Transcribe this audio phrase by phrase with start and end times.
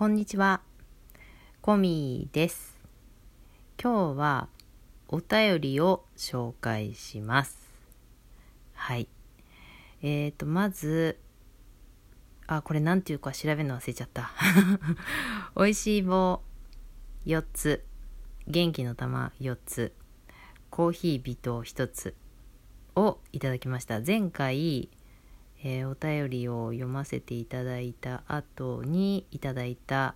[0.00, 0.62] こんにちは。
[1.60, 2.74] コミです。
[3.78, 4.48] 今日は
[5.08, 7.58] お便りを紹介します。
[8.72, 9.08] はい。
[10.00, 11.18] えーと、まず、
[12.46, 14.30] あ、これなんていうか調べるの忘れちゃった。
[15.54, 16.40] 美味しい棒
[17.26, 17.84] 4つ、
[18.46, 19.92] 元気の玉4つ、
[20.70, 22.16] コーヒー微糖1つ
[22.96, 24.00] をいただきました。
[24.00, 24.88] 前回、
[25.62, 30.14] えーお便りを読ませていただいた後にいただいた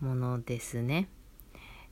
[0.00, 1.08] ものですね。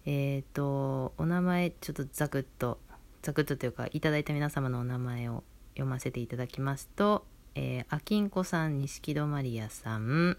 [0.07, 2.79] えっ、とお名前ちょっとザクッと
[3.23, 5.43] ザクッとというかいただいた皆様のお名前を
[5.75, 10.39] 読ませていただきますと、えー、あきんこさん錦戸マリアさん、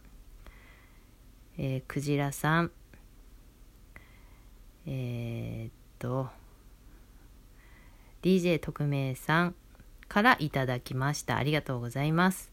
[1.58, 2.72] えー、クジラさん
[4.86, 6.30] えーっと
[8.22, 9.56] DJ 特命さん
[10.08, 11.38] からいただきました。
[11.38, 12.52] ありがとうございます。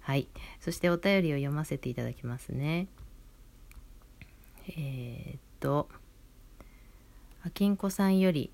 [0.00, 0.28] はい。
[0.60, 2.86] そしてお便りを読ませていただきますね。
[4.68, 5.88] えーっと、
[7.44, 8.50] あきんこさんより、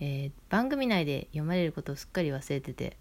[0.00, 2.96] えー番組内で読まれることをすっかり忘れてて、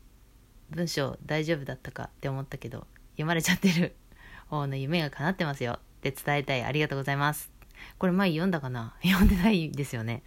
[0.69, 3.95] 文章大丈夫だったかって思ったけど、読まれちゃってる
[4.49, 6.64] 方の夢が叶ってますよって伝えたい。
[6.64, 7.52] ありがとうございます。
[7.99, 8.95] これ前読んだかな？
[9.03, 10.23] 読んでないですよね。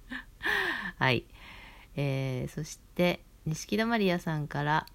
[0.98, 1.24] はい。
[1.96, 4.86] えーそして錦戸マリアさんから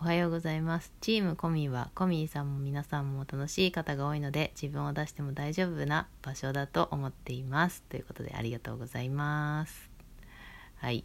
[0.00, 0.92] おはようございます。
[1.00, 7.82] チームコミーはコミーさんも皆さんも楽しい方が多いので自分を出しても大丈夫な場所だと思っています。
[7.88, 9.90] ということでありがとうございます。
[10.76, 11.04] はい。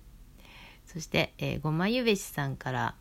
[0.86, 2.96] そして、えーごまゆべしさんから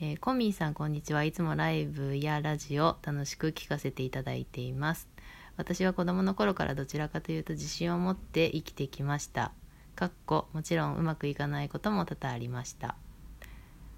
[0.00, 1.22] えーコミーさんこんにちは。
[1.22, 5.08] いつもライブやラジオ楽しく聞かせていただいています。
[5.56, 9.52] 私は子供の頃からどちらかというと自信を持って生きてきました。
[9.96, 12.96] かっこもちろんうまくいかないことも多々ありました。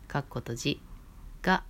[0.06, 0.82] かっこ閉じ
[1.42, 1.64] が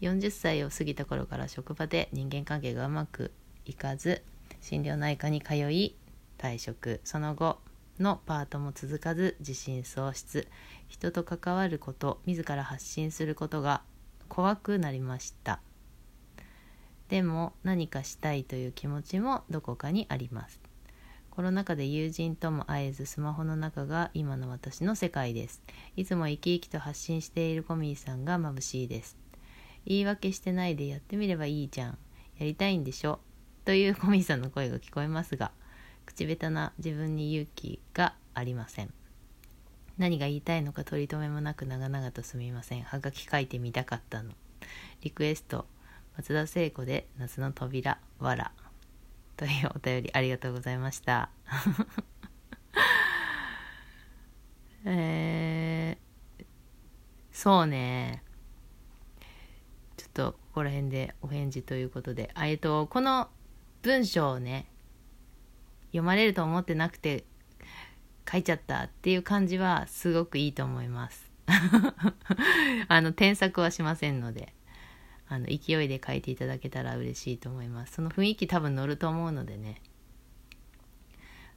[0.00, 3.30] 40歳を過ぎた頃から職場で人間関係がうまく
[3.66, 4.22] いかず
[4.62, 5.94] 心療内科に通い
[6.38, 7.02] 退職。
[7.04, 7.58] その後
[8.00, 10.48] のパートも続かず自信喪失。
[10.86, 13.82] 人と関わること自ら発信することが
[14.30, 15.60] 怖くなりました。
[17.08, 20.67] でも何かしたいという気持ちもどこかにあります。
[21.38, 25.62] コロナ禍で友人とも会えずスマホの中が今の私の世界です。
[25.94, 29.16] いつも生き生きと発信しているコミーさんが眩しいです。
[29.86, 31.98] 言い訳してないでやってみればいいじゃん。
[32.38, 33.20] やりたいんでしょ？
[33.64, 35.52] というコミーさんの声が聞こえますが
[36.06, 38.92] 口下手な自分に勇気がありません。
[39.96, 42.82] 何が言いたいのか取り留めもなく長々とすみません。
[42.82, 44.32] はがき書いてみたかったの。
[45.02, 45.66] リクエスト
[46.16, 48.50] 松田聖子で夏の扉わら。
[49.38, 51.30] というお便りありがとうございました。
[54.84, 56.44] えー、
[57.30, 58.24] そうね。
[59.96, 63.30] ちょっとここら辺でお返事ということで、えっと、この
[63.82, 64.66] 文章をね、
[65.90, 67.24] 読まれると思ってなくて
[68.30, 71.30] 書いちゃったっていう感じはすごくいいと思います。
[72.88, 74.52] あの、添削はしませんので。
[75.28, 77.94] あの勢いで書いていただけたら嬉しいと思います。
[77.94, 79.80] その雰囲気多分乗ると思うのでね。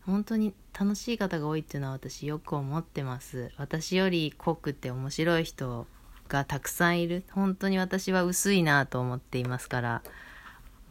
[0.05, 3.51] 本当に楽しい方が多いっていうのは私よく思ってます。
[3.57, 5.85] 私より濃くて面白い人
[6.27, 7.23] がたくさんいる。
[7.31, 10.01] 本当に私は薄いなと思っていますから。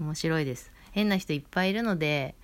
[0.01, 0.73] 面白いです。
[0.93, 2.35] 変な人いっぱいいるので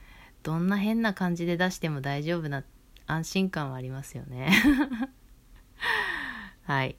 [0.43, 2.63] どんな変な感じで出しても大丈夫な
[3.07, 4.51] 安心感はありますよね。
[6.65, 6.97] はい。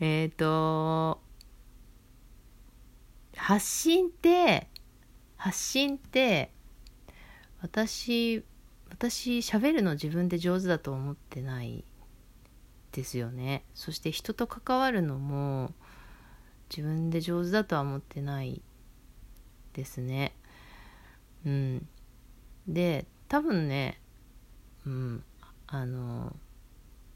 [0.00, 1.20] えっ、ー、と
[3.50, 4.68] 発信って
[5.36, 6.52] 発信って
[7.60, 8.44] 私
[8.90, 11.84] 私喋るの自分で上手だと思ってない
[12.92, 13.64] ですよね。
[13.74, 15.74] そして人と関わるのも
[16.68, 18.62] 自分で上手だとは思ってない
[19.72, 20.36] ですね。
[21.44, 21.88] うん。
[22.68, 24.00] で多分ね
[24.86, 25.24] うん。
[25.66, 26.36] あの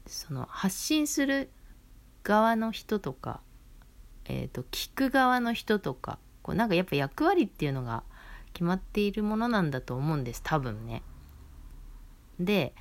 [0.05, 1.49] その発信する
[2.23, 3.39] 側の人とか
[4.25, 8.03] えーと、聞く側の人とかこうなんかやっぱ役割っていうのが
[8.53, 11.01] 決まっているものなんだと思うんです多分ね。
[12.39, 12.75] で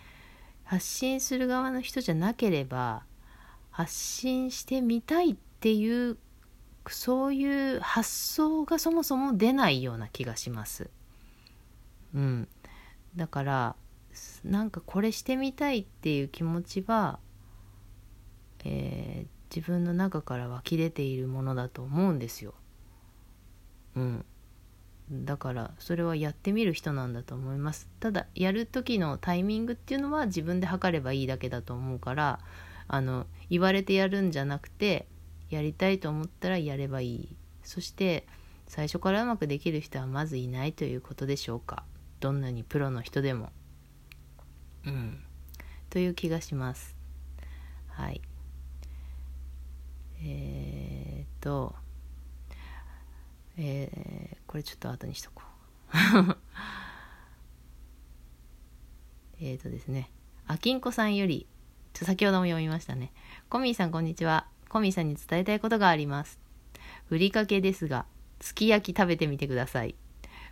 [0.64, 3.04] 発信する側の人じゃなければ
[3.70, 6.18] 発信してみたいっていう
[6.88, 10.90] そういう発想がそもそも出ないような気がします。
[12.14, 12.48] うん、
[13.16, 13.76] だから
[14.44, 17.18] なんかこれしてみたいっていう気持ちは、
[18.64, 22.54] えー自分の中から湧き出ているものだと思うんですよ。
[23.96, 24.24] うん。
[25.10, 27.88] だからそれはやってみる人なんだと思います。
[28.00, 32.40] ただやる時のタイミングっていうのは自分で測ればいいだけだと思うから
[32.88, 35.06] あの言われてやるんじゃなくて
[35.50, 37.36] やりたいと思ったらやればいい。
[37.62, 38.26] そして
[38.66, 41.84] 最初からうまくできる人はまずいないということでしょうか。
[42.20, 43.52] どんなにプロの人でも。
[44.86, 45.22] うん。
[45.90, 46.96] という気がします。
[47.88, 48.22] はい。
[50.22, 51.74] えー、っと
[53.56, 56.36] えー、これちょっと後にしとこう。
[59.40, 60.10] えっとですね
[60.46, 61.46] あきんこさんより
[61.92, 63.12] ちょ先ほども読みましたね。
[63.48, 64.48] コミーさんこんにちは。
[64.68, 66.40] コミーさんに伝えたいことがあります。
[67.06, 68.06] ふりかけですが
[68.40, 69.94] すき焼き食べてみてください。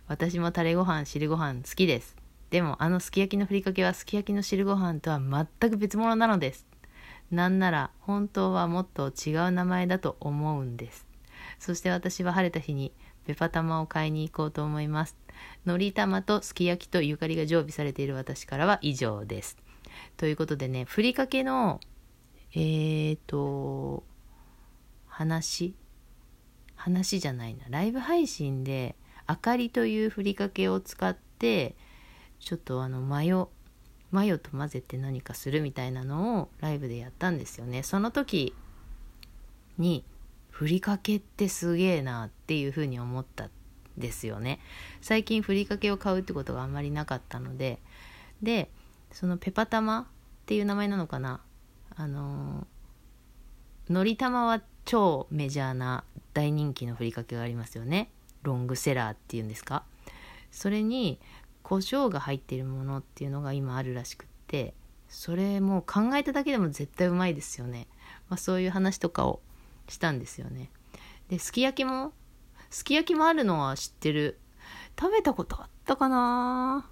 [0.07, 2.15] 私もタレご飯汁ご飯好きです。
[2.49, 6.65] でもあのすき焼きのふりかけはすき焼きの汁ご飯とは全く別物なのです。
[7.31, 11.12] なんなら本当はもっと違う名前だと思うんです。
[11.63, 12.91] そして私は晴れた日に
[13.25, 15.15] ペパ玉を買いに行こうと思います。
[15.65, 19.57] のり玉とすき焼きとゆかりが常備されている私からは以上です。
[20.17, 21.79] ということでねふりかけの
[22.53, 24.03] えーと
[25.07, 25.73] 話
[26.75, 27.63] 話じゃないな。
[27.69, 31.75] ライブ配信であかりというふりかけを使って
[32.41, 33.49] ちょっとあのマヨ
[34.11, 37.83] マヨと混ぜて何かするみたいなのをライブでやったんですよね。
[37.83, 38.53] その時
[39.77, 40.03] に
[40.63, 43.49] ふりかけってすげえなっていうふうに思ったん
[43.97, 44.61] ですよね。
[45.01, 47.79] 最近ふりかけを買うってことがあんまりなかったので。
[48.41, 48.71] で
[49.11, 50.05] そのペパ玉っ
[50.45, 51.41] ていう名前なのかな？
[51.97, 52.65] あの
[53.89, 58.09] のり玉は超メジャーな大人気のふりかけがありますよね。
[58.43, 59.83] ロングセラーっていうんですか？
[60.49, 61.19] それに
[61.61, 64.73] 胡椒が入っているものっていうのが今あるらしくって。
[65.09, 67.85] それも考えただけでも絶対うまいですよね、
[68.29, 69.41] まあ、そういう話とかを
[69.87, 70.69] したんですよね。
[71.29, 72.13] ですき焼きも
[72.69, 74.39] すき焼きもあるのは知ってる。
[74.99, 76.89] 食べたことあったかな？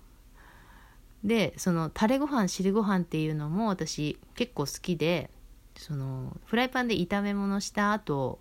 [1.24, 5.30] でそのタレご飯汁ご飯っていうのも私結構好きで
[5.78, 8.40] そのフライパンで炒め物した後、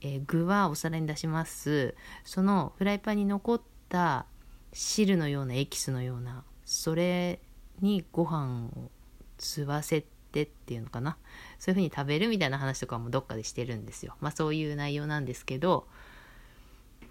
[0.00, 1.94] えー、具はお皿に出します。
[2.24, 4.26] そのフライパンに残った
[4.72, 7.40] 汁のようなエキスのようなそれ
[7.80, 8.90] にご飯を
[9.38, 11.16] 吸わせてっていうのかな。
[11.58, 14.16] そういう風に食べるみたいな話とかもどっかでしてるんですよ。
[14.20, 15.86] まあそういう内容なんですけど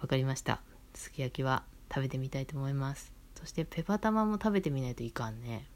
[0.00, 0.60] 分かりました。
[0.94, 3.12] すき焼きは食べてみたいと思います。
[3.34, 5.66] そしてペパ玉も食べてみないといかんね。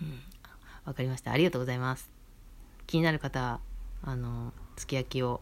[0.00, 0.20] うん。
[0.84, 1.32] 分かりました。
[1.32, 2.10] ありがとうございます。
[2.86, 3.60] 気になる方は
[4.02, 5.40] あのすき焼きを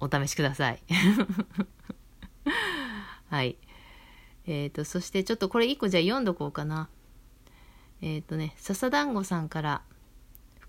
[0.00, 0.82] お試しください。
[3.30, 3.56] はい。
[4.46, 6.88] えっ、ー、と、そしてちょっとこれ一個じゃあ読んどこうかな。
[8.00, 9.82] えっ、ー、とね、笹団子さんから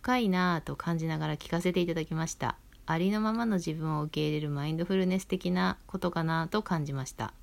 [0.03, 2.57] 深いなぁと感じながら聞かせていただきました。
[2.85, 7.33] ありのままの自分を受け入れるマインドフルネス的なことかなと感じました。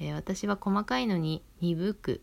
[0.00, 2.22] えー、私は細かいのに鈍く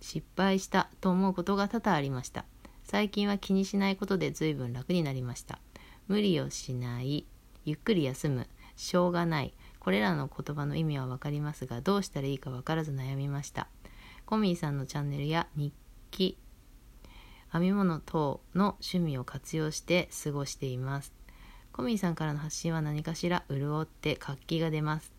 [0.00, 2.44] 失敗したと思うことが多々ありました。
[2.82, 5.60] 最近は気にしないことで随分楽になりました。
[6.08, 7.24] 無理をしない、
[7.64, 13.68] ゆっくり休む、しょうがない、これらの言葉の意味は分かりますがどうしたらいいか分からず悩みました
[14.24, 15.72] コミーさんのチャンネルや日
[16.10, 16.36] 記
[17.56, 21.12] 編み物等の趣味を活用して過ごしています。
[21.72, 25.12] コミーさんからの発信は何かしら潤って活気が出ます。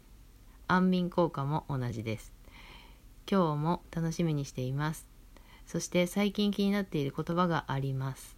[0.67, 2.31] 安眠効果も同じです。
[3.29, 5.07] 今日も楽しみにしています。
[5.65, 8.37] そして最近気になっている言葉があります。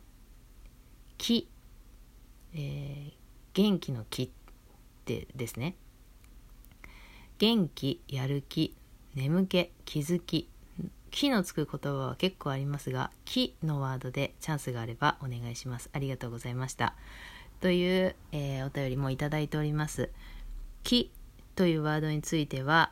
[1.17, 1.49] 気、
[2.53, 3.11] えー、
[3.53, 4.29] 元気の気っ
[5.03, 5.75] てですね。
[7.37, 8.75] 元気、やる気、
[9.15, 10.49] 眠気、気づき、
[11.11, 15.89] 気のつく言葉は結構ありますが、気のワードでチャンスがあればお願いします。
[15.93, 16.95] ありがとうございました。
[17.61, 20.09] という、えー、お便りもいただいております。
[20.83, 21.11] 気
[21.55, 22.91] というワードについては、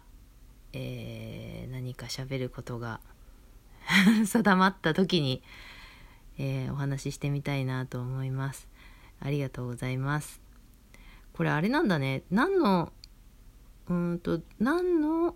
[0.74, 3.00] えー、何か喋ることが
[4.26, 5.42] 定まった時に、
[6.38, 8.68] えー、お話ししてみたいなと思います。
[9.20, 10.42] ありがとうございます。
[11.34, 12.24] これあれなんだね。
[12.30, 12.92] 何の
[13.90, 15.36] うんと何の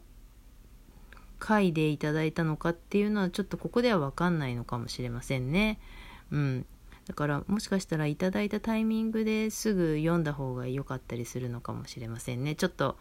[1.41, 5.79] 回でいただいたのかっていうのはちょっとここでは分かんないのかもしれませんね。
[6.31, 6.65] うん、
[7.07, 12.53] だからもしかしたらいただいたタイミングですぐ読んだ方が良かったりするのかもしれませんね。
[12.53, 12.95] ちょっと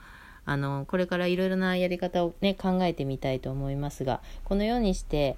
[0.47, 5.37] あのこれからいろいろなやり方をね考えてみたいと思いますがこのようにして、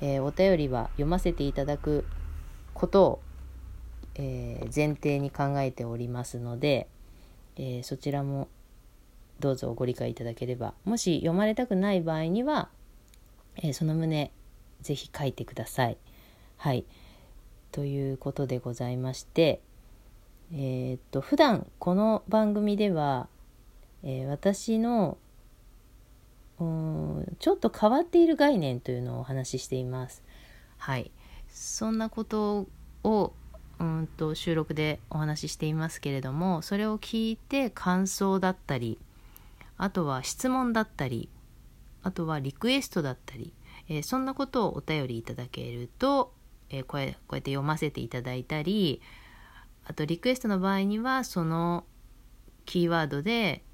[0.00, 2.04] えー、お便りは読ませていただく
[2.74, 3.20] ことを、
[4.16, 6.88] えー、前提に考えておりますので、
[7.56, 8.48] えー、そちらも
[9.40, 12.68] どうぞご理解いただければもし読まれたくない場合には、
[13.56, 14.30] えー、その旨
[14.82, 15.96] ぜひ書いてください。
[16.56, 16.84] はい
[17.72, 19.60] ということでございまして
[20.52, 23.28] えー、っと普段この番組では、
[24.02, 25.16] えー、私の
[26.58, 30.22] うんちょっと変わっている概念というのをお話ししています。
[30.78, 31.10] はい
[31.48, 32.66] そんなこと
[33.04, 33.32] を
[33.78, 38.98] うんと収録でお話ししていますけれどもそれを聞いて感想だったり
[39.82, 41.30] あとは質問だったり
[42.02, 43.54] あとはリクエストだったり、
[43.88, 46.34] えー、そんなことをお便りいただけると、
[46.68, 49.00] えー、こうやって読ませていただいたり
[49.86, 51.84] あとリクエストの場合にはその
[52.66, 53.64] キーワードで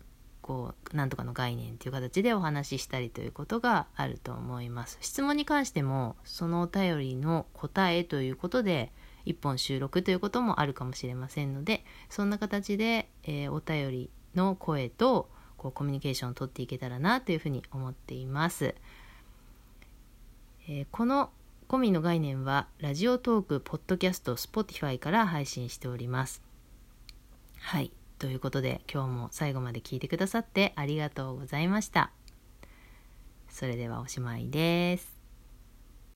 [0.42, 4.98] こうなんとかの概念という形でお話ししたりということがあると思います。
[5.00, 8.92] 質問に関してもそのお便りの答えということで
[9.26, 18.74] 1本収録ということもあるかもしれませんのでそんな形で、えー、お便りの声とこうコミュニケーションをとっていけたらなというふうに思っています、
[20.68, 21.30] えー、この
[21.68, 26.40] コミの概念はラジオトーク、ポッドキャスト、スポティファイから配信しております。
[27.58, 27.90] はい。
[28.18, 32.12] ということで今日も最後まで聞いてくださってありがとうございました。
[33.48, 35.15] それではおしまいです。